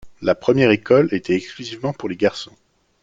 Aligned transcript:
La 0.23 0.33
première 0.33 0.71
École 0.71 1.09
était 1.13 1.35
exclusivement 1.35 1.93
pour 1.93 2.09
les 2.09 2.17
garçons. 2.17 2.53